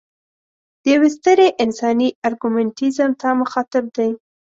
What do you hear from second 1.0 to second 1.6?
سترې